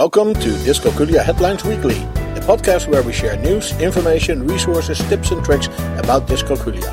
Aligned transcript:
Welcome 0.00 0.32
to 0.32 0.48
Dyscalculia 0.64 1.22
Headlines 1.22 1.62
Weekly, 1.62 1.98
a 2.34 2.40
podcast 2.40 2.88
where 2.88 3.02
we 3.02 3.12
share 3.12 3.36
news, 3.36 3.78
information, 3.80 4.46
resources, 4.46 4.98
tips, 5.10 5.30
and 5.30 5.44
tricks 5.44 5.66
about 5.98 6.26
dyscalculia. 6.26 6.90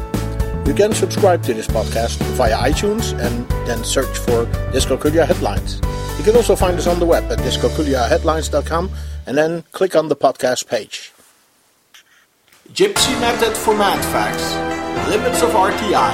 You 0.67 0.73
can 0.73 0.91
subscribe 0.91 1.41
to 1.43 1.53
this 1.53 1.67
podcast 1.67 2.17
via 2.35 2.57
iTunes 2.57 3.17
and 3.17 3.47
then 3.65 3.85
search 3.85 4.17
for 4.17 4.45
Dyscalculia 4.73 5.25
Headlines. 5.25 5.79
You 6.17 6.25
can 6.25 6.35
also 6.35 6.53
find 6.53 6.77
us 6.77 6.85
on 6.85 6.99
the 6.99 7.05
web 7.05 7.31
at 7.31 7.39
dyscalculiaheadlines.com 7.39 8.91
and 9.25 9.37
then 9.37 9.63
click 9.71 9.95
on 9.95 10.09
the 10.09 10.15
podcast 10.17 10.67
page. 10.67 11.13
Gypsy 12.73 13.17
method 13.21 13.55
for 13.55 13.73
math 13.73 14.03
facts. 14.11 14.53
Limits 15.09 15.41
of 15.43 15.51
RTI. 15.51 16.13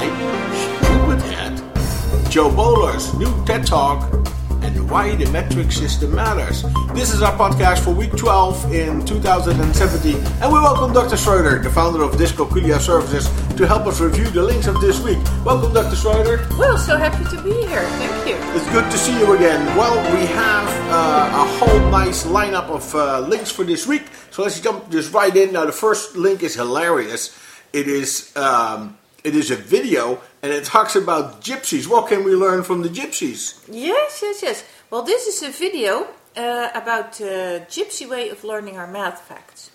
Stupid 0.78 1.20
head. 1.32 2.30
Jo 2.30 2.54
Boaler's 2.54 3.12
new 3.14 3.44
TED 3.46 3.66
Talk 3.66 4.23
and 4.64 4.90
why 4.90 5.14
the 5.14 5.30
metric 5.30 5.70
system 5.70 6.14
matters. 6.14 6.62
This 6.94 7.12
is 7.12 7.20
our 7.20 7.36
podcast 7.36 7.84
for 7.84 7.90
week 7.90 8.16
12 8.16 8.72
in 8.72 9.04
2017, 9.04 10.16
and 10.16 10.52
we 10.52 10.58
welcome 10.58 10.92
Dr. 10.94 11.18
Schroeder, 11.18 11.58
the 11.58 11.68
founder 11.68 12.02
of 12.02 12.12
Dyscalculia 12.12 12.80
Services, 12.80 13.28
to 13.56 13.66
help 13.66 13.86
us 13.86 14.00
review 14.00 14.24
the 14.30 14.42
links 14.42 14.66
of 14.66 14.80
this 14.80 15.00
week. 15.00 15.18
Welcome, 15.44 15.74
Dr. 15.74 15.96
Schroeder. 15.96 16.48
Well, 16.58 16.78
so 16.78 16.96
happy 16.96 17.24
to 17.36 17.42
be 17.42 17.52
here. 17.66 17.84
Thank 18.00 18.28
you. 18.28 18.36
It's 18.56 18.68
good 18.72 18.90
to 18.90 18.96
see 18.96 19.18
you 19.18 19.34
again. 19.36 19.60
Well, 19.76 19.96
we 20.16 20.24
have 20.28 20.68
uh, 20.90 21.44
a 21.44 21.46
whole 21.58 21.90
nice 21.90 22.24
lineup 22.24 22.70
of 22.70 22.94
uh, 22.94 23.20
links 23.20 23.50
for 23.50 23.64
this 23.64 23.86
week, 23.86 24.04
so 24.30 24.42
let's 24.42 24.60
jump 24.60 24.90
just 24.90 25.12
right 25.12 25.34
in. 25.36 25.52
Now, 25.52 25.66
the 25.66 25.72
first 25.72 26.16
link 26.16 26.42
is 26.42 26.54
hilarious. 26.54 27.38
It 27.74 27.86
is. 27.86 28.34
Um, 28.34 28.96
it 29.24 29.34
is 29.34 29.50
a 29.50 29.56
video 29.56 30.20
and 30.42 30.52
it 30.52 30.64
talks 30.64 30.94
about 30.94 31.40
gypsies. 31.40 31.88
What 31.88 32.08
can 32.08 32.22
we 32.24 32.34
learn 32.34 32.62
from 32.62 32.82
the 32.82 32.90
gypsies? 32.90 33.58
Yes, 33.68 34.20
yes, 34.22 34.42
yes. 34.42 34.64
Well, 34.90 35.02
this 35.02 35.26
is 35.26 35.42
a 35.42 35.50
video 35.50 36.08
uh, 36.36 36.68
about 36.74 37.14
the 37.14 37.62
uh, 37.62 37.64
gypsy 37.64 38.08
way 38.08 38.28
of 38.28 38.44
learning 38.44 38.76
our 38.76 38.86
math 38.86 39.22
facts. 39.22 39.70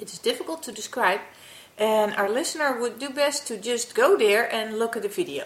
It 0.00 0.12
is 0.12 0.18
difficult 0.18 0.64
to 0.64 0.72
describe, 0.72 1.20
and 1.78 2.12
our 2.16 2.28
listener 2.28 2.78
would 2.80 2.98
do 2.98 3.10
best 3.10 3.46
to 3.46 3.56
just 3.56 3.94
go 3.94 4.18
there 4.18 4.52
and 4.52 4.78
look 4.80 4.96
at 4.96 5.02
the 5.02 5.08
video. 5.08 5.44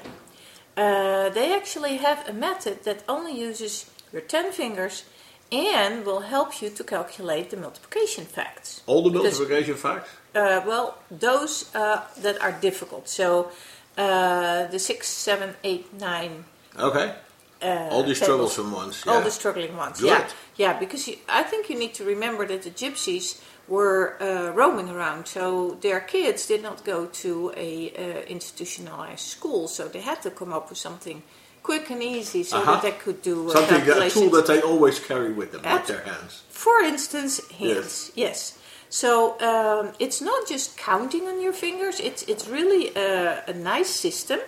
Uh, 0.74 1.28
they 1.28 1.54
actually 1.54 1.98
have 1.98 2.26
a 2.26 2.32
method 2.32 2.84
that 2.84 3.04
only 3.06 3.38
uses 3.38 3.90
your 4.12 4.22
10 4.22 4.52
fingers 4.52 5.04
and 5.50 6.04
will 6.04 6.20
help 6.20 6.60
you 6.60 6.70
to 6.70 6.84
calculate 6.84 7.50
the 7.50 7.56
multiplication 7.56 8.24
facts. 8.24 8.82
All 8.86 9.02
the 9.02 9.10
multiplication 9.10 9.74
because, 9.74 9.82
facts? 9.82 10.10
Uh, 10.34 10.62
well, 10.66 10.98
those 11.10 11.74
uh, 11.74 12.02
that 12.22 12.40
are 12.40 12.52
difficult. 12.52 13.08
So 13.08 13.50
uh, 13.96 14.66
the 14.66 14.78
six, 14.78 15.08
seven, 15.08 15.54
eight, 15.64 15.92
nine. 15.98 16.44
Okay. 16.78 17.14
Uh, 17.60 17.88
all 17.90 18.04
the 18.04 18.14
troublesome 18.14 18.70
ones. 18.70 19.02
Yeah. 19.04 19.12
All 19.12 19.20
the 19.20 19.30
struggling 19.30 19.76
ones. 19.76 20.00
Good. 20.00 20.08
Yeah, 20.08 20.28
yeah. 20.56 20.78
Because 20.78 21.08
you, 21.08 21.16
I 21.28 21.42
think 21.42 21.68
you 21.68 21.78
need 21.78 21.94
to 21.94 22.04
remember 22.04 22.46
that 22.46 22.62
the 22.62 22.70
gypsies 22.70 23.40
were 23.66 24.16
uh, 24.22 24.50
roaming 24.52 24.88
around, 24.88 25.26
so 25.26 25.76
their 25.80 26.00
kids 26.00 26.46
did 26.46 26.62
not 26.62 26.84
go 26.84 27.06
to 27.06 27.52
a 27.56 27.90
uh, 27.90 28.22
institutionalized 28.26 29.20
school, 29.20 29.68
so 29.68 29.88
they 29.88 30.00
had 30.00 30.22
to 30.22 30.30
come 30.30 30.52
up 30.52 30.70
with 30.70 30.78
something 30.78 31.22
quick 31.62 31.90
and 31.90 32.02
easy 32.02 32.42
so 32.42 32.58
uh-huh. 32.58 32.72
that 32.72 32.82
they 32.82 32.92
could 32.92 33.22
do 33.22 33.48
uh, 33.48 33.52
something 33.52 33.88
a 33.88 34.10
tool 34.10 34.30
that 34.30 34.46
they 34.46 34.60
always 34.60 34.98
carry 34.98 35.32
with 35.32 35.52
them, 35.52 35.62
At, 35.64 35.80
with 35.80 35.88
their 35.88 36.02
hands. 36.02 36.42
For 36.48 36.80
instance, 36.80 37.40
hands. 37.50 38.12
Yes. 38.14 38.14
yes. 38.14 38.58
So 38.90 39.38
um, 39.40 39.92
it's 39.98 40.20
not 40.20 40.48
just 40.48 40.78
counting 40.78 41.26
on 41.28 41.42
your 41.42 41.52
fingers. 41.52 42.00
It's 42.00 42.22
it's 42.22 42.48
really 42.48 42.94
a, 42.96 43.44
a 43.46 43.52
nice 43.52 43.90
system. 43.90 44.40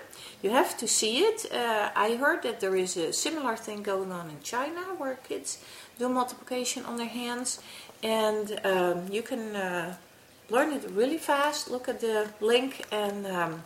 You 0.43 0.51
have 0.51 0.79
to 0.79 0.89
see 0.89 1.19
it. 1.19 1.53
Uh, 1.53 1.91
I 1.95 2.17
heard 2.17 2.43
that 2.45 2.61
there 2.61 2.75
is 2.75 2.97
a 2.97 3.13
similar 3.13 3.57
thing 3.57 3.83
going 3.83 4.11
on 4.11 4.31
in 4.31 4.41
China 4.43 4.81
where 4.97 5.17
kids 5.29 5.59
do 5.99 6.09
multiplication 6.09 6.87
on 6.87 6.97
their 6.97 7.13
hands, 7.23 7.61
and 8.03 8.59
um, 8.65 9.09
you 9.13 9.21
can 9.21 9.55
uh, 9.55 9.97
learn 10.49 10.73
it 10.73 10.89
really 10.91 11.19
fast. 11.19 11.71
Look 11.71 11.89
at 11.89 12.01
the 12.01 12.31
link, 12.41 12.87
and 12.91 13.27
um, 13.27 13.63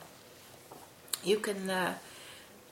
you 1.22 1.38
can. 1.38 1.70
Uh, 1.70 1.94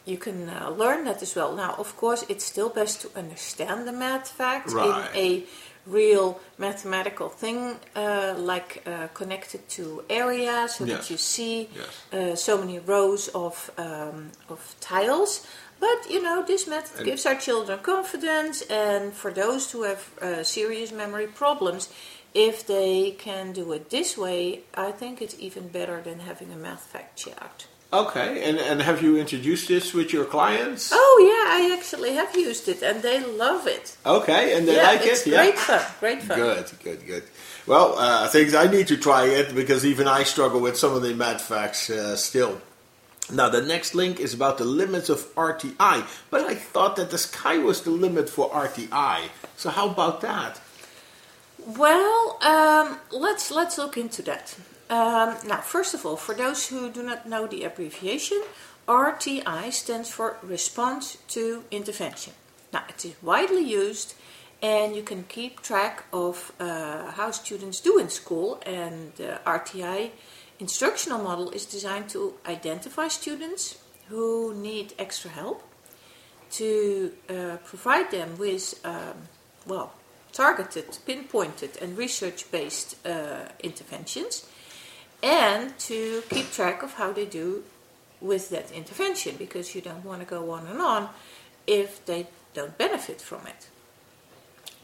you 0.05 0.19
can 0.19 0.49
uh, 0.49 0.71
learn 0.71 1.05
that 1.05 1.23
as 1.23 1.35
well. 1.35 1.55
Now, 1.55 1.75
of 1.79 1.97
course, 1.97 2.25
it's 2.29 2.45
still 2.45 2.69
best 2.69 3.03
to 3.03 3.11
understand 3.17 3.87
the 3.87 3.93
math 3.93 4.29
facts 4.29 4.75
right. 4.75 5.11
in 5.15 5.21
a 5.21 5.45
real 5.87 6.41
mathematical 6.59 7.29
thing, 7.29 7.77
uh, 7.97 8.35
like 8.37 8.83
uh, 8.87 9.09
connected 9.09 9.69
to 9.69 10.05
area, 10.09 10.69
so 10.69 10.85
yes. 10.85 10.99
that 10.99 11.11
you 11.11 11.17
see 11.17 11.69
yes. 11.75 12.13
uh, 12.13 12.37
so 12.37 12.59
many 12.59 12.79
rows 12.79 13.29
of 13.29 13.71
um, 13.79 14.31
of 14.49 14.75
tiles. 14.81 15.47
But 15.81 16.09
you 16.09 16.23
know, 16.23 16.45
this 16.47 16.69
method 16.69 16.99
and 16.99 17.07
gives 17.07 17.27
our 17.27 17.35
children 17.35 17.81
confidence, 17.81 18.63
and 18.63 19.13
for 19.13 19.33
those 19.33 19.73
who 19.73 19.83
have 19.83 20.11
uh, 20.21 20.45
serious 20.45 20.93
memory 20.93 21.27
problems, 21.27 21.89
if 22.35 22.67
they 22.67 23.13
can 23.19 23.53
do 23.53 23.73
it 23.73 23.91
this 23.91 24.17
way, 24.17 24.61
I 24.75 24.93
think 24.93 25.21
it's 25.21 25.37
even 25.39 25.69
better 25.69 26.01
than 26.01 26.21
having 26.21 26.53
a 26.53 26.57
math 26.57 26.87
fact 26.87 27.19
chart. 27.19 27.67
Okay, 27.93 28.43
and, 28.49 28.59
and 28.59 28.81
have 28.81 29.03
you 29.03 29.19
introduced 29.19 29.69
this 29.69 29.93
with 29.93 30.15
your 30.15 30.25
clients? 30.25 30.91
Oh 30.95 31.19
yeah, 31.21 31.53
I 31.59 31.77
actually 31.77 32.15
have 32.15 32.35
used 32.35 32.67
it, 32.67 32.83
and 32.83 33.03
they 33.03 33.23
love 33.23 33.67
it. 33.67 33.97
Okay, 34.07 34.57
and 34.57 34.67
they 34.67 34.77
yeah, 34.77 34.83
like 34.83 35.03
it. 35.03 35.27
Yeah, 35.27 35.45
great 35.45 35.59
fun, 35.59 35.83
great 36.01 36.23
fun. 36.23 36.39
Good, 36.39 36.71
good, 36.83 37.07
good. 37.07 37.25
Well, 37.67 37.99
uh, 37.99 38.25
I 38.25 38.29
think 38.29 38.55
I 38.55 38.67
need 38.67 38.87
to 38.89 38.97
try 38.97 39.27
it 39.27 39.55
because 39.55 39.85
even 39.85 40.09
I 40.09 40.23
struggle 40.23 40.61
with 40.61 40.79
some 40.79 40.95
of 40.95 41.03
the 41.03 41.15
math 41.15 41.43
facts 41.43 41.91
uh, 41.91 42.17
still. 42.17 42.63
Now, 43.31 43.51
the 43.51 43.61
next 43.61 43.95
link 43.95 44.21
is 44.21 44.33
about 44.33 44.57
the 44.59 44.65
limits 44.65 45.09
of 45.09 45.21
RTI, 45.35 46.07
but 46.31 46.41
I 46.47 46.55
thought 46.55 46.97
that 46.97 47.11
the 47.11 47.19
sky 47.19 47.59
was 47.59 47.83
the 47.83 47.91
limit 47.91 48.29
for 48.29 48.51
RTI. 48.51 49.29
So 49.57 49.71
how 49.71 49.91
about 49.91 50.23
that? 50.23 50.61
Well, 51.59 52.39
um, 52.43 52.99
let's 53.13 53.51
let's 53.51 53.77
look 53.79 53.97
into 53.97 54.23
that. 54.23 54.57
Um, 54.91 55.37
now, 55.47 55.61
first 55.61 55.95
of 55.95 56.05
all, 56.05 56.17
for 56.17 56.35
those 56.35 56.69
who 56.69 56.91
do 56.91 57.03
not 57.03 57.29
know 57.29 57.47
the 57.47 57.65
abbreviation, 57.65 58.43
RTI 58.87 59.73
stands 59.73 60.11
for 60.11 60.37
Response 60.43 61.19
to 61.29 61.65
Intervention. 61.71 62.33
Now, 62.73 62.85
it 62.89 63.05
is 63.05 63.15
widely 63.23 63.63
used 63.63 64.15
and 64.63 64.95
you 64.95 65.03
can 65.03 65.25
keep 65.25 65.61
track 65.61 66.05
of 66.13 66.53
uh, 66.61 67.11
how 67.13 67.31
students 67.33 67.81
do 67.81 67.99
in 67.99 68.09
school. 68.09 68.63
And 68.65 69.13
the 69.17 69.41
RTI 69.45 70.11
instructional 70.61 71.19
model 71.19 71.51
is 71.51 71.67
designed 71.67 72.09
to 72.11 72.35
identify 72.47 73.09
students 73.09 73.79
who 74.09 74.55
need 74.55 74.95
extra 74.99 75.31
help, 75.31 75.63
to 76.53 77.13
uh, 77.29 77.57
provide 77.65 78.11
them 78.11 78.37
with, 78.39 78.81
um, 78.85 79.29
well, 79.67 79.95
targeted, 80.33 80.99
pinpointed, 81.07 81.79
and 81.81 81.97
research 81.97 82.51
based 82.51 83.05
uh, 83.07 83.49
interventions 83.63 84.47
and 85.23 85.79
to 85.79 86.23
keep 86.31 86.51
track 86.51 86.83
of 86.83 86.95
how 86.95 87.13
they 87.13 87.27
do 87.27 87.65
with 88.21 88.51
that 88.51 88.71
intervention 88.73 89.37
because 89.39 89.75
you 89.75 89.81
don't 89.81 90.05
want 90.05 90.21
to 90.21 90.27
go 90.27 90.51
on 90.51 90.67
and 90.67 90.81
on 90.81 91.09
if 91.67 92.05
they 92.07 92.27
don't 92.55 92.77
benefit 92.79 93.21
from 93.21 93.47
it. 93.47 93.69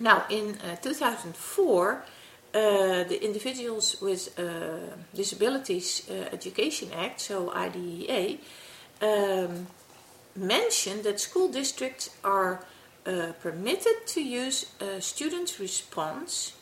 Now, 0.00 0.25
in 0.31 0.59
uh, 0.59 0.76
2004, 0.76 2.04
uh, 2.54 3.04
the 3.04 3.25
Individuals 3.25 4.00
with 4.00 4.38
uh, 4.38 4.97
Disabilities 5.15 6.09
uh, 6.09 6.28
Education 6.32 6.91
Act, 6.94 7.20
so 7.20 7.53
IDEA, 7.53 8.38
um, 9.03 9.66
mentioned 10.37 11.05
that 11.05 11.20
school 11.20 11.49
districts 11.49 12.10
are 12.22 12.65
uh, 13.06 13.32
permitted 13.43 14.06
to 14.06 14.22
use 14.22 14.66
a 14.81 15.00
student's 15.00 15.59
response 15.59 16.53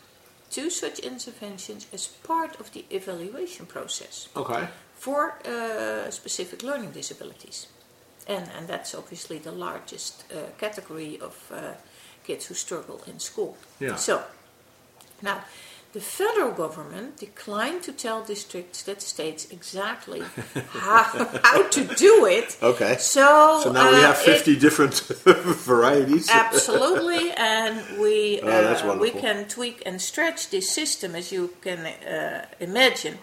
to 0.56 0.71
such 0.71 0.99
interventions 1.00 1.87
as 1.93 2.06
part 2.06 2.59
of 2.61 2.72
the 2.72 2.84
evaluation 2.91 3.67
process. 3.67 4.28
Okay. 4.34 4.69
For 4.94 5.34
uh, 5.44 6.11
specific 6.11 6.62
learning 6.62 6.93
disabilities. 6.93 7.67
And, 8.27 8.49
and 8.56 8.67
that's 8.67 8.94
obviously 8.94 9.39
the 9.39 9.53
largest 9.53 10.25
uh, 10.33 10.37
category 10.59 11.19
of 11.21 11.53
uh, 11.53 11.75
kids 12.25 12.47
who 12.47 12.55
struggle 12.55 13.00
in 13.06 13.19
school. 13.21 13.56
Yeah. 13.81 13.97
So, 13.97 14.23
now, 15.20 15.44
the 15.96 16.02
federal 16.02 16.52
government 16.52 17.16
declined 17.16 17.82
to 17.82 17.90
tell 17.90 18.22
districts 18.22 18.82
that 18.82 19.00
states 19.00 19.48
exactly 19.50 20.20
how, 20.69 21.04
how 21.43 21.66
to 21.70 21.84
do 21.94 22.26
it. 22.26 22.58
Okay. 22.62 22.96
So, 22.98 23.60
so 23.64 23.72
now 23.72 23.88
uh, 23.88 23.93
we 23.93 24.00
have 24.02 24.19
50 24.19 24.52
it, 24.52 24.60
different 24.60 24.94
varieties. 25.72 26.28
absolutely, 26.28 27.31
and 27.31 27.98
we 27.98 28.43
oh, 28.43 28.46
uh, 28.46 28.98
we 29.00 29.10
can 29.10 29.48
tweak 29.48 29.82
and 29.87 29.96
stretch 30.02 30.50
this 30.50 30.70
system 30.70 31.14
as 31.14 31.32
you 31.32 31.54
can 31.62 31.78
uh, 31.87 32.44
imagine. 32.60 33.16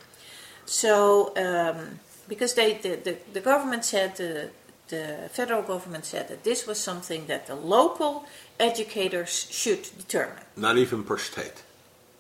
So, 0.65 0.91
um, 1.37 1.99
because 2.27 2.55
they 2.55 2.73
the, 2.85 2.95
the, 3.07 3.17
the 3.33 3.43
government 3.51 3.85
said 3.85 4.15
the 4.15 4.49
the 4.87 5.29
federal 5.31 5.61
government 5.61 6.05
said 6.05 6.27
that 6.27 6.43
this 6.43 6.65
was 6.65 6.79
something 6.79 7.27
that 7.27 7.45
the 7.45 7.55
local 7.55 8.25
educators 8.59 9.47
should 9.61 9.83
determine. 10.03 10.43
Not 10.57 10.77
even 10.79 11.03
per 11.03 11.19
state 11.19 11.61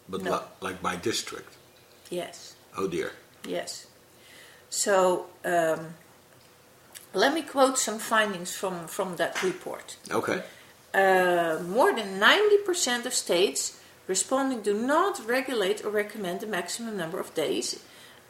but 0.07 0.23
no. 0.23 0.43
like 0.61 0.81
by 0.81 0.95
district. 0.95 1.53
Yes. 2.09 2.55
Oh 2.77 2.87
dear. 2.87 3.11
Yes. 3.47 3.87
So 4.69 5.27
um, 5.45 5.93
let 7.13 7.33
me 7.33 7.41
quote 7.41 7.77
some 7.77 7.99
findings 7.99 8.55
from, 8.55 8.87
from 8.87 9.17
that 9.17 9.41
report. 9.43 9.97
Okay. 10.09 10.41
uh, 10.93 11.59
more 11.67 11.93
than 11.93 12.19
90% 12.19 13.05
of 13.05 13.13
states 13.13 13.79
responding 14.07 14.61
do 14.61 14.73
not 14.73 15.25
regulate 15.27 15.83
or 15.83 15.89
recommend 15.89 16.39
the 16.41 16.47
maximum 16.47 16.97
number 16.97 17.19
of 17.19 17.33
days 17.33 17.79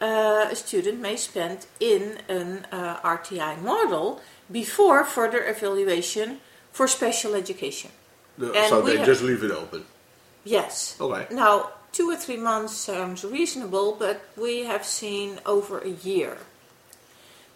uh, 0.02 0.48
a 0.52 0.56
student 0.56 1.00
may 1.00 1.16
spend 1.16 1.66
in 1.80 2.20
an 2.28 2.66
uh, 2.72 2.98
RTI 3.02 3.62
model 3.62 4.22
before 4.52 5.04
further 5.04 5.44
evaluation 5.48 6.40
for 6.72 6.88
special 6.88 7.36
education. 7.36 7.92
And 8.38 8.70
so 8.70 8.82
they 8.82 8.98
have- 8.98 9.06
just 9.06 9.22
leave 9.24 9.44
it 9.44 9.52
open. 9.52 9.86
Yes. 10.44 10.98
Okay. 11.00 11.34
Now, 11.34 11.72
two 11.92 12.10
or 12.10 12.16
three 12.16 12.38
months 12.38 12.76
sounds 12.76 13.24
reasonable, 13.24 13.96
but 13.98 14.22
we 14.36 14.66
have 14.66 14.86
seen 14.86 15.40
over 15.46 15.80
a 15.80 15.90
year. 15.90 16.38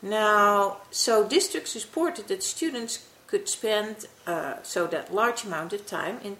Now, 0.01 0.77
so 0.91 1.27
districts 1.27 1.75
reported 1.75 2.27
that 2.27 2.43
students 2.43 3.05
could 3.25 3.49
spend 3.49 4.07
uh, 4.25 4.55
so 4.63 4.87
that 4.87 5.13
large 5.13 5.43
amount 5.43 5.73
of 5.73 5.85
time 5.85 6.19
in 6.23 6.37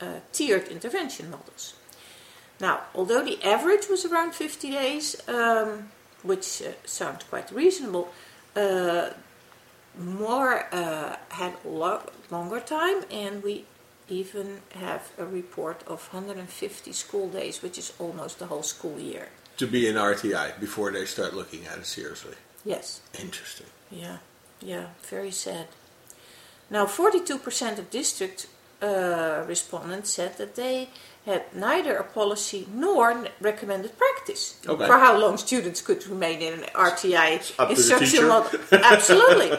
uh, 0.00 0.20
tiered 0.32 0.68
intervention 0.68 1.30
models. 1.30 1.74
Now, 2.60 2.82
although 2.94 3.24
the 3.24 3.42
average 3.42 3.88
was 3.88 4.04
around 4.04 4.34
50 4.34 4.70
days, 4.70 5.16
um, 5.28 5.90
which 6.22 6.62
uh, 6.62 6.72
sounds 6.84 7.24
quite 7.24 7.50
reasonable, 7.50 8.10
uh, 8.54 9.10
more 9.98 10.66
uh, 10.72 11.16
had 11.30 11.54
lo- 11.64 12.10
longer 12.30 12.60
time, 12.60 13.04
and 13.10 13.42
we 13.42 13.64
even 14.08 14.60
have 14.72 15.12
a 15.18 15.24
report 15.24 15.82
of 15.86 16.12
150 16.12 16.92
school 16.92 17.28
days, 17.28 17.62
which 17.62 17.78
is 17.78 17.92
almost 17.98 18.38
the 18.38 18.46
whole 18.46 18.62
school 18.62 18.98
year. 18.98 19.28
To 19.58 19.66
be 19.66 19.88
in 19.88 19.96
RTI 19.96 20.58
before 20.60 20.90
they 20.92 21.04
start 21.04 21.34
looking 21.34 21.66
at 21.66 21.78
it 21.78 21.86
seriously. 21.86 22.34
Yes. 22.64 23.00
Interesting. 23.18 23.66
Yeah, 23.90 24.18
yeah, 24.60 24.88
very 25.02 25.30
sad. 25.30 25.66
Now, 26.70 26.86
42% 26.86 27.78
of 27.78 27.90
district 27.90 28.46
uh, 28.82 29.44
respondents 29.46 30.10
said 30.10 30.36
that 30.38 30.54
they 30.54 30.88
had 31.26 31.42
neither 31.54 31.96
a 31.96 32.04
policy 32.04 32.66
nor 32.72 33.24
recommended 33.40 33.92
practice 33.98 34.56
Okay. 34.66 34.86
for 34.86 34.98
how 34.98 35.18
long 35.18 35.36
students 35.36 35.80
could 35.82 36.06
remain 36.06 36.40
in 36.40 36.52
an 36.54 36.64
RTI 36.74 37.52
up 37.58 37.68
to 37.68 37.74
the 37.74 38.26
model. 38.26 38.60
Absolutely. 38.94 39.50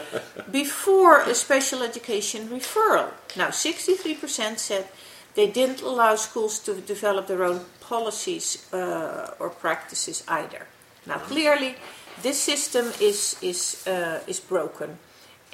Before 0.51 1.21
a 1.21 1.35
special 1.35 1.83
education 1.83 2.47
referral. 2.49 3.09
Now, 3.35 3.49
63% 3.49 4.57
said 4.57 4.87
they 5.35 5.47
didn't 5.47 5.81
allow 5.81 6.15
schools 6.15 6.59
to 6.59 6.73
develop 6.73 7.27
their 7.27 7.43
own 7.43 7.59
policies 7.81 8.71
uh, 8.73 9.35
or 9.39 9.49
practices 9.49 10.23
either. 10.27 10.65
Now, 11.05 11.17
clearly, 11.17 11.75
this 12.23 12.39
system 12.41 12.85
is 12.99 13.37
is 13.41 13.87
uh, 13.87 14.19
is 14.27 14.39
broken, 14.39 14.97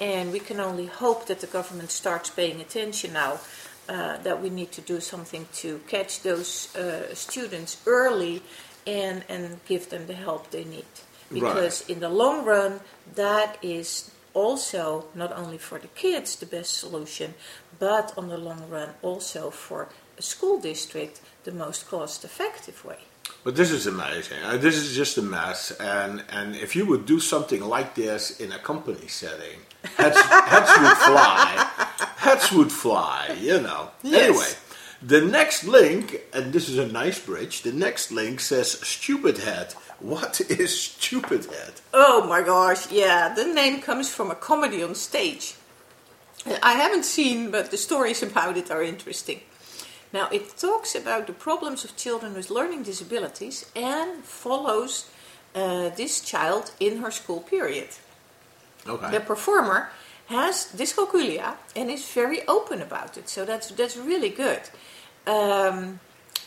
and 0.00 0.32
we 0.32 0.40
can 0.40 0.60
only 0.60 0.86
hope 0.86 1.26
that 1.26 1.40
the 1.40 1.46
government 1.46 1.90
starts 1.90 2.30
paying 2.30 2.60
attention 2.60 3.12
now. 3.12 3.40
Uh, 3.88 4.16
that 4.24 4.42
we 4.42 4.50
need 4.50 4.72
to 4.72 4.80
do 4.80 5.00
something 5.00 5.46
to 5.54 5.78
catch 5.86 6.22
those 6.22 6.74
uh, 6.74 7.14
students 7.14 7.80
early 7.86 8.42
and 8.84 9.22
and 9.28 9.60
give 9.68 9.90
them 9.90 10.08
the 10.08 10.14
help 10.14 10.50
they 10.50 10.64
need. 10.64 10.84
Because 11.32 11.84
in 11.88 12.00
the 12.00 12.08
long 12.08 12.44
run, 12.44 12.80
that 13.14 13.58
is 13.62 14.10
also 14.34 15.04
not 15.14 15.32
only 15.32 15.58
for 15.58 15.78
the 15.78 15.88
kids 15.88 16.36
the 16.36 16.46
best 16.46 16.74
solution, 16.74 17.34
but 17.78 18.12
on 18.16 18.28
the 18.28 18.36
long 18.36 18.68
run 18.68 18.90
also 19.02 19.50
for 19.50 19.88
a 20.18 20.22
school 20.22 20.58
district 20.58 21.20
the 21.44 21.52
most 21.52 21.88
cost 21.88 22.24
effective 22.24 22.84
way. 22.84 22.98
But 23.44 23.54
this 23.56 23.70
is 23.70 23.86
amazing. 23.86 24.38
Uh, 24.44 24.56
this 24.56 24.76
is 24.76 24.96
just 24.96 25.18
a 25.18 25.22
mess. 25.22 25.70
And 25.80 26.24
and 26.28 26.56
if 26.56 26.74
you 26.76 26.86
would 26.86 27.06
do 27.06 27.20
something 27.20 27.62
like 27.62 27.94
this 27.94 28.40
in 28.40 28.52
a 28.52 28.58
company 28.58 29.08
setting, 29.08 29.60
heads, 29.96 30.20
heads 30.20 30.70
would 30.80 30.96
fly. 30.96 31.70
Hats 32.16 32.52
would 32.52 32.72
fly. 32.72 33.36
You 33.40 33.60
know. 33.60 33.90
Yes. 34.02 34.28
Anyway, 34.28 34.52
the 35.02 35.20
next 35.20 35.64
link, 35.64 36.20
and 36.32 36.52
this 36.52 36.68
is 36.68 36.78
a 36.78 36.86
nice 36.86 37.18
bridge. 37.18 37.62
The 37.62 37.72
next 37.72 38.10
link 38.10 38.40
says 38.40 38.72
"stupid 38.80 39.38
head." 39.38 39.74
What 39.98 40.40
is 40.50 40.78
stupid 40.78 41.46
head? 41.46 41.74
Oh 41.94 42.26
my 42.28 42.42
gosh, 42.42 42.90
yeah, 42.90 43.32
the 43.34 43.46
name 43.46 43.80
comes 43.80 44.12
from 44.12 44.30
a 44.30 44.34
comedy 44.34 44.82
on 44.82 44.94
stage. 44.94 45.54
I 46.62 46.74
haven't 46.74 47.04
seen, 47.04 47.50
but 47.50 47.70
the 47.70 47.76
stories 47.76 48.22
about 48.22 48.56
it 48.56 48.70
are 48.70 48.82
interesting. 48.82 49.40
Now, 50.12 50.28
it 50.30 50.56
talks 50.56 50.94
about 50.94 51.26
the 51.26 51.32
problems 51.32 51.84
of 51.84 51.96
children 51.96 52.34
with 52.34 52.50
learning 52.50 52.84
disabilities 52.84 53.66
and 53.74 54.24
follows 54.24 55.10
uh, 55.54 55.88
this 55.90 56.20
child 56.20 56.70
in 56.78 56.98
her 56.98 57.10
school 57.10 57.40
period. 57.40 57.88
Okay. 58.88 59.10
The 59.10 59.20
performer 59.20 59.90
has 60.26 60.72
dyscalculia 60.76 61.54
and 61.74 61.90
is 61.90 62.08
very 62.12 62.46
open 62.48 62.82
about 62.82 63.16
it, 63.16 63.28
so 63.28 63.44
that's 63.44 63.68
that's 63.70 63.96
really 63.96 64.30
good. 64.30 64.62
Um, 65.26 66.00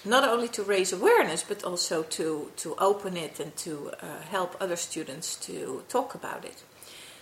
not 0.06 0.24
only 0.28 0.48
to 0.48 0.64
raise 0.64 0.94
awareness, 0.94 1.44
but 1.44 1.64
also 1.64 2.04
to 2.04 2.52
to 2.58 2.76
open 2.78 3.18
it 3.18 3.40
and 3.40 3.56
to 3.58 3.92
uh, 4.02 4.22
help 4.32 4.56
other 4.60 4.76
students 4.76 5.36
to 5.48 5.84
talk 5.90 6.16
about 6.16 6.46
it. 6.46 6.64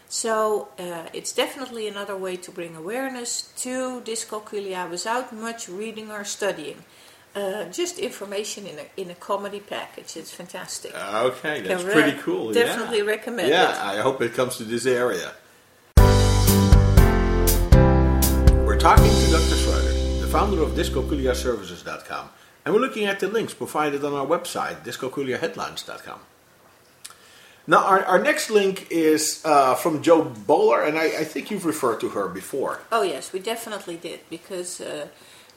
So 0.10 0.70
uh, 0.80 1.08
it's 1.14 1.34
definitely 1.34 1.88
another 1.88 2.16
way 2.16 2.38
to 2.38 2.52
bring 2.52 2.76
awareness 2.76 3.52
to 3.58 4.02
dyscalculia 4.02 4.90
without 4.90 5.34
much 5.34 5.68
reading 5.68 6.12
or 6.12 6.24
studying. 6.24 6.86
Uh, 7.36 7.66
just 7.66 8.00
information 8.00 8.66
in 8.66 8.80
a 8.80 8.86
in 9.02 9.12
a 9.12 9.16
comedy 9.16 9.60
package. 9.60 10.18
It's 10.18 10.32
fantastic. 10.32 10.92
Okay, 10.96 11.62
that's 11.62 11.84
Can 11.84 11.88
re- 11.88 11.94
pretty 12.02 12.18
cool. 12.20 12.56
yeah. 12.56 12.64
definitely 12.64 13.04
recommend 13.04 13.50
Yeah, 13.50 13.70
it. 13.92 14.00
I 14.00 14.02
hope 14.02 14.22
it 14.22 14.34
comes 14.34 14.58
to 14.58 14.64
this 14.64 14.86
area. 14.88 15.34
We're 18.66 18.78
talking 18.80 19.06
to 19.06 19.32
Dr. 19.32 19.56
Schroeder, 19.56 19.94
the 20.22 20.28
founder 20.28 20.62
of 20.62 20.72
dyscalculiaservices.com, 20.72 22.30
and 22.66 22.74
we're 22.74 22.82
looking 22.82 23.06
at 23.06 23.20
the 23.20 23.28
links 23.28 23.54
provided 23.54 24.04
on 24.04 24.14
our 24.14 24.26
website, 24.26 24.84
dyscalculiaheadlines.com. 24.84 26.20
Now, 27.70 27.84
our, 27.86 28.04
our 28.06 28.20
next 28.20 28.50
link 28.50 28.88
is 28.90 29.42
uh, 29.46 29.76
from 29.76 30.02
Jo 30.02 30.24
Boaler, 30.24 30.84
and 30.84 30.98
I, 30.98 31.06
I 31.06 31.24
think 31.24 31.52
you've 31.52 31.66
referred 31.66 32.00
to 32.02 32.10
her 32.10 32.28
before. 32.30 32.80
Oh 32.92 33.02
yes, 33.04 33.32
we 33.34 33.40
definitely 33.40 33.98
did 33.98 34.22
because 34.30 34.80
uh, 34.82 35.08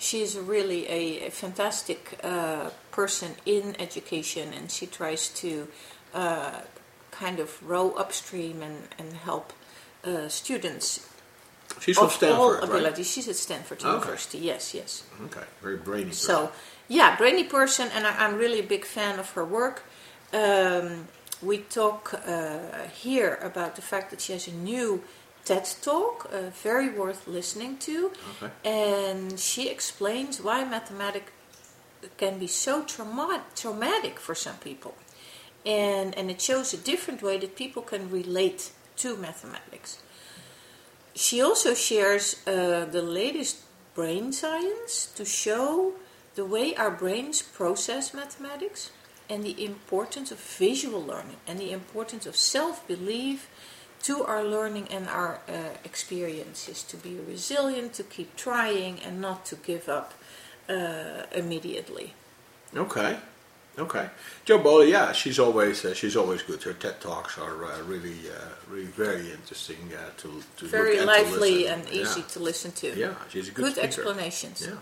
she's 0.01 0.37
really 0.37 0.89
a, 0.89 1.27
a 1.27 1.31
fantastic 1.31 2.19
uh, 2.25 2.71
person 2.91 3.33
in 3.47 3.77
education, 3.79 4.53
and 4.53 4.71
she 4.71 4.87
tries 4.87 5.29
to 5.29 5.69
uh, 6.15 6.61
kind 7.13 7.39
of 7.39 7.63
row 7.63 7.93
upstream 7.93 8.63
and 8.63 8.89
and 8.99 9.13
help 9.13 9.53
uh, 10.05 10.27
students 10.29 11.07
She's 11.81 11.97
from 11.97 12.07
of 12.07 12.11
all 12.11 12.17
Stanford, 12.19 12.69
right? 12.69 12.81
abilities. 12.81 13.11
She's 13.13 13.29
at 13.29 13.37
Stanford 13.37 13.79
Okay. 13.79 13.89
University. 13.89 14.39
Yes, 14.39 14.75
yes. 14.75 15.05
Okay, 15.27 15.47
very 15.63 15.77
brainy. 15.77 16.07
person. 16.07 16.27
So, 16.27 16.53
yeah, 16.89 17.17
brainy 17.17 17.45
person, 17.45 17.89
and 17.95 18.07
I, 18.07 18.13
I'm 18.25 18.35
really 18.37 18.59
a 18.61 18.65
big 18.67 18.85
fan 18.85 19.19
of 19.19 19.31
her 19.33 19.45
work. 19.45 19.85
Um, 20.33 21.07
we 21.43 21.59
talk 21.59 22.13
uh, 22.27 22.89
here 22.93 23.39
about 23.43 23.77
the 23.77 23.83
fact 23.83 24.11
that 24.11 24.21
she 24.21 24.33
has 24.33 24.49
a 24.49 24.53
new 24.53 25.03
TED 25.45 25.67
talk, 25.83 26.29
uh, 26.33 26.51
very 26.63 26.89
worth 26.91 27.27
listening 27.27 27.79
to, 27.79 28.13
Okay. 28.43 28.53
and 28.65 29.39
she 29.41 29.69
explains 29.69 30.41
why 30.41 30.65
mathematics 30.65 31.33
can 32.17 32.39
be 32.39 32.47
so 32.47 32.83
trauma- 32.83 33.45
traumatic 33.57 34.19
for 34.21 34.35
some 34.35 34.57
people, 34.59 34.95
and 35.67 36.15
and 36.19 36.31
it 36.31 36.41
shows 36.41 36.73
a 36.75 36.77
different 36.77 37.21
way 37.23 37.39
that 37.39 37.55
people 37.57 37.83
can 37.83 38.11
relate 38.11 38.71
to 38.97 39.17
mathematics. 39.17 39.99
She 41.15 41.41
also 41.43 41.75
shares 41.75 42.37
uh, 42.47 42.87
the 42.91 43.03
latest 43.03 43.57
brain 43.95 44.33
science 44.33 45.07
to 45.17 45.25
show 45.25 45.95
the 46.35 46.45
way 46.45 46.75
our 46.77 46.91
brains 46.91 47.43
process 47.43 48.15
mathematics 48.15 48.91
and 49.29 49.43
the 49.45 49.65
importance 49.65 50.31
of 50.31 50.39
visual 50.39 51.03
learning 51.05 51.37
and 51.47 51.59
the 51.59 51.73
importance 51.73 52.25
of 52.27 52.37
self 52.37 52.87
belief 52.87 53.49
to 54.03 54.25
our 54.25 54.43
learning 54.45 54.89
and 54.91 55.09
our 55.09 55.41
uh, 55.49 55.53
experiences 55.85 56.83
to 56.85 56.97
be 56.97 57.19
resilient, 57.29 57.93
to 57.95 58.03
keep 58.03 58.35
trying, 58.37 58.99
and 59.01 59.21
not 59.21 59.45
to 59.47 59.57
give 59.57 59.89
up 59.89 60.15
uh, 60.69 61.25
immediately. 61.35 62.15
Okay, 62.75 63.17
okay. 63.79 64.09
Jo 64.45 64.59
Boaler, 64.59 64.85
yeah, 64.85 65.13
she's 65.13 65.39
always 65.39 65.85
uh, 65.85 65.93
she's 65.95 66.17
always 66.17 66.43
good. 66.43 66.63
Her 66.63 66.73
TED 66.73 67.01
talks 67.01 67.37
are 67.39 67.65
uh, 67.65 67.83
really 67.83 68.19
uh, 68.31 68.49
really 68.71 68.87
very 68.87 69.31
interesting 69.33 69.77
uh, 69.95 70.11
to 70.19 70.43
to 70.59 70.65
Very 70.67 71.01
look 71.01 71.09
at, 71.09 71.25
to 71.25 71.31
lively 71.31 71.59
listen. 71.65 71.81
and 71.81 71.89
easy 71.91 72.21
Yeah. 72.21 72.27
to 72.35 72.39
listen 72.41 72.73
to. 72.73 72.87
Yeah, 72.97 73.15
she's 73.29 73.49
a 73.49 73.53
good, 73.53 73.65
Good 73.65 73.73
speaker. 73.73 73.87
explanations. 73.87 74.63
Yeah. 74.67 74.77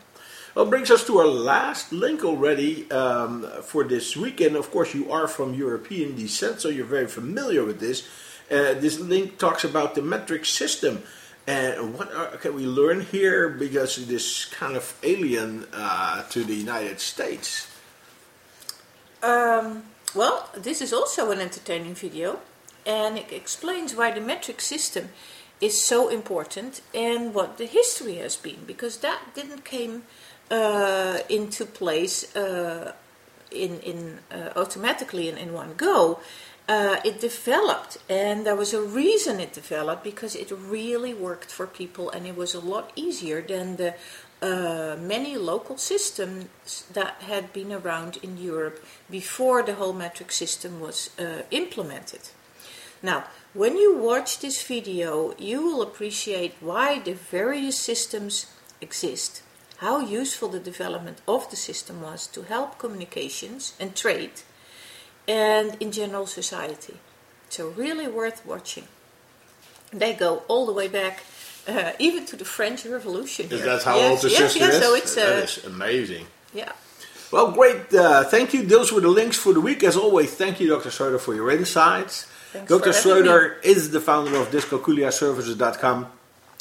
Well, 0.54 0.66
brings 0.66 0.90
us 0.90 1.04
to 1.06 1.18
our 1.18 1.26
last 1.28 1.92
link 1.92 2.24
already 2.24 2.90
um, 2.90 3.46
for 3.62 3.84
this 3.84 4.16
weekend. 4.16 4.56
Of 4.56 4.70
course, 4.70 4.94
you 4.94 5.10
are 5.12 5.28
from 5.28 5.54
European 5.54 6.16
descent, 6.16 6.60
so 6.60 6.68
you're 6.68 6.86
very 6.98 7.06
familiar 7.06 7.64
with 7.64 7.78
this. 7.80 8.02
Uh, 8.50 8.74
this 8.74 8.98
link 8.98 9.38
talks 9.38 9.64
about 9.64 9.94
the 9.94 10.02
metric 10.02 10.44
system. 10.44 11.02
And 11.46 11.94
what 11.94 12.12
are, 12.14 12.36
can 12.36 12.54
we 12.54 12.66
learn 12.66 13.00
here? 13.00 13.48
Because 13.48 13.98
it 13.98 14.10
is 14.10 14.46
kind 14.52 14.76
of 14.76 14.94
alien 15.02 15.66
uh, 15.72 16.22
to 16.30 16.44
the 16.44 16.54
United 16.54 17.00
States. 17.00 17.66
Um, 19.22 19.84
well, 20.14 20.48
this 20.54 20.80
is 20.80 20.92
also 20.92 21.30
an 21.30 21.40
entertaining 21.40 21.94
video, 21.94 22.40
and 22.86 23.18
it 23.18 23.32
explains 23.32 23.94
why 23.94 24.10
the 24.12 24.20
metric 24.20 24.60
system 24.60 25.08
is 25.60 25.84
so 25.84 26.08
important 26.08 26.80
and 26.94 27.34
what 27.34 27.58
the 27.58 27.66
history 27.66 28.16
has 28.16 28.36
been 28.36 28.64
because 28.66 28.98
that 28.98 29.20
didn't 29.34 29.64
came 29.64 30.02
uh, 30.50 31.18
into 31.28 31.64
place 31.66 32.34
uh, 32.36 32.92
in, 33.50 33.80
in 33.80 34.18
uh, 34.30 34.50
automatically 34.56 35.28
in, 35.28 35.36
in 35.36 35.52
one 35.52 35.74
go. 35.76 36.20
Uh, 36.68 37.00
it 37.02 37.18
developed, 37.18 37.96
and 38.10 38.44
there 38.44 38.54
was 38.54 38.74
a 38.74 38.82
reason 38.82 39.40
it 39.40 39.54
developed 39.54 40.04
because 40.04 40.36
it 40.36 40.50
really 40.50 41.14
worked 41.14 41.50
for 41.50 41.66
people, 41.66 42.10
and 42.10 42.26
it 42.26 42.36
was 42.36 42.54
a 42.54 42.60
lot 42.60 42.92
easier 42.94 43.40
than 43.40 43.76
the 43.76 43.94
uh, 44.42 44.94
many 45.00 45.34
local 45.36 45.78
systems 45.78 46.84
that 46.92 47.22
had 47.22 47.52
been 47.54 47.72
around 47.72 48.18
in 48.22 48.36
Europe 48.36 48.84
before 49.10 49.62
the 49.62 49.76
whole 49.76 49.94
metric 49.94 50.30
system 50.30 50.78
was 50.78 51.10
uh, 51.18 51.42
implemented. 51.50 52.20
Now, 53.02 53.24
when 53.54 53.76
you 53.76 53.96
watch 53.96 54.40
this 54.40 54.62
video, 54.62 55.34
you 55.38 55.62
will 55.62 55.80
appreciate 55.80 56.54
why 56.60 56.98
the 56.98 57.14
various 57.14 57.78
systems 57.78 58.46
exist, 58.80 59.42
how 59.78 60.00
useful 60.00 60.50
the 60.50 60.60
development 60.60 61.22
of 61.26 61.48
the 61.48 61.56
system 61.56 62.02
was 62.02 62.26
to 62.26 62.42
help 62.42 62.78
communications 62.78 63.74
and 63.80 63.96
trade, 63.96 64.42
and 65.28 65.76
in 65.78 65.92
general 65.92 66.26
society. 66.26 66.96
So, 67.50 67.68
really 67.68 68.08
worth 68.08 68.44
watching. 68.44 68.84
They 69.92 70.14
go 70.14 70.42
all 70.48 70.66
the 70.66 70.72
way 70.72 70.88
back, 70.88 71.24
uh, 71.66 71.92
even 71.98 72.26
to 72.26 72.36
the 72.36 72.44
French 72.44 72.84
Revolution. 72.84 73.50
Is 73.50 73.62
that 73.62 73.82
how 73.84 73.96
yes, 73.96 74.10
old 74.10 74.20
the 74.20 74.30
yes, 74.30 74.38
system 74.38 74.62
yes, 74.62 74.74
is? 74.74 74.82
So 74.82 74.94
it's, 74.94 75.14
that 75.14 75.32
uh, 75.32 75.42
is 75.42 75.64
amazing. 75.64 76.26
yeah. 76.52 76.72
Well, 77.30 77.52
great. 77.52 77.92
Uh, 77.92 78.24
thank 78.24 78.54
you. 78.54 78.62
Those 78.64 78.90
were 78.90 79.02
the 79.02 79.08
links 79.08 79.36
for 79.36 79.52
the 79.52 79.60
week. 79.60 79.82
As 79.82 79.96
always, 79.96 80.34
thank 80.34 80.60
you, 80.60 80.68
Dr. 80.68 80.90
Schroeder, 80.90 81.18
for 81.18 81.34
your 81.34 81.50
insights. 81.50 82.26
Thanks 82.52 82.70
Dr. 82.70 82.94
Schroeder 82.94 83.58
is 83.62 83.90
the 83.90 84.00
founder 84.00 84.36
of 84.36 84.50
DyscalculiaServices.com. 84.50 86.06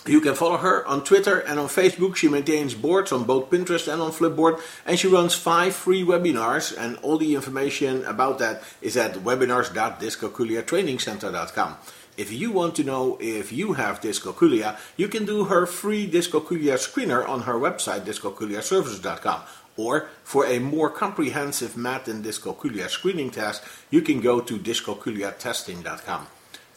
You 0.08 0.22
can 0.22 0.36
follow 0.36 0.58
her 0.58 0.86
on 0.88 1.04
Twitter 1.04 1.40
and 1.40 1.60
on 1.60 1.68
Facebook. 1.68 2.16
She 2.16 2.30
maintains 2.30 2.74
boards 2.74 3.12
on 3.12 3.26
both 3.26 3.50
Pinterest 3.50 3.92
and 3.92 4.02
on 4.02 4.12
Flipboard, 4.12 4.62
and 4.86 4.98
she 4.98 5.10
runs 5.10 5.34
five 5.34 5.76
free 5.76 6.02
webinars. 6.04 6.74
And 6.78 6.96
all 6.98 7.18
the 7.18 7.36
information 7.36 8.06
about 8.06 8.40
that 8.40 8.64
is 8.82 8.96
at 8.96 9.16
webinars.dyscalculiatrainingcenter.com. 9.16 11.78
If 12.16 12.32
you 12.32 12.52
want 12.52 12.76
to 12.76 12.86
know 12.86 13.18
if 13.20 13.52
you 13.52 13.74
have 13.74 14.00
dyscalculia, 14.00 14.78
you 14.96 15.10
can 15.10 15.26
do 15.26 15.44
her 15.46 15.66
free 15.66 16.08
dyscalculia 16.10 16.76
screener 16.76 17.28
on 17.28 17.42
her 17.42 17.56
website, 17.56 18.06
dyscalculiaservices.com. 18.06 19.42
Or 19.76 20.08
for 20.24 20.46
a 20.46 20.60
more 20.60 20.90
comprehensive 20.90 21.76
math 21.78 22.08
and 22.08 22.24
dyscalculia 22.26 22.90
screening 22.90 23.30
test, 23.30 23.62
you 23.92 24.02
can 24.02 24.22
go 24.22 24.40
to 24.40 24.58
dyscalculiatesting.com. 24.58 26.28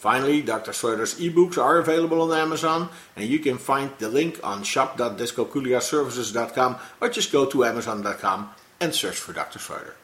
Finally, 0.00 0.40
Dr. 0.40 0.72
Schroeder's 0.72 1.20
ebooks 1.20 1.58
are 1.58 1.76
available 1.76 2.22
on 2.22 2.32
Amazon, 2.32 2.88
and 3.16 3.28
you 3.28 3.38
can 3.38 3.58
find 3.58 3.90
the 3.98 4.08
link 4.08 4.40
on 4.42 4.62
shop.dyscalculiaservices.com 4.62 6.76
or 7.02 7.10
just 7.10 7.30
go 7.30 7.44
to 7.44 7.66
amazon.com 7.66 8.48
and 8.80 8.94
search 8.94 9.16
for 9.16 9.34
Dr. 9.34 9.58
Schroeder. 9.58 9.96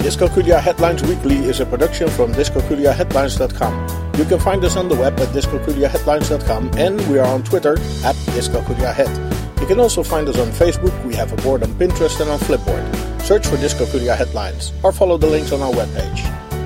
Dyscalculia 0.00 0.58
Headlines 0.60 1.02
Weekly 1.02 1.36
is 1.44 1.60
a 1.60 1.66
production 1.66 2.08
from 2.08 2.32
dyscalculiaheadlines.com. 2.32 4.14
You 4.16 4.24
can 4.24 4.38
find 4.38 4.64
us 4.64 4.76
on 4.76 4.88
the 4.88 4.94
web 4.94 5.20
at 5.20 5.28
dyscalculiaheadlines.com 5.28 6.70
and 6.78 6.98
we 7.10 7.18
are 7.18 7.26
on 7.26 7.44
Twitter 7.44 7.74
at 8.02 8.16
dyscalculiahead. 8.32 9.60
You 9.60 9.66
can 9.66 9.78
also 9.78 10.02
find 10.02 10.26
us 10.26 10.38
on 10.38 10.48
Facebook, 10.52 11.04
we 11.04 11.14
have 11.16 11.34
a 11.34 11.36
board 11.42 11.62
on 11.62 11.74
Pinterest 11.74 12.18
and 12.18 12.30
on 12.30 12.38
Flipboard. 12.38 13.20
Search 13.20 13.46
for 13.46 13.56
Dyscalculia 13.56 14.16
Headlines 14.16 14.72
or 14.82 14.90
follow 14.90 15.18
the 15.18 15.26
links 15.26 15.52
on 15.52 15.60
our 15.60 15.72
webpage. 15.72 16.45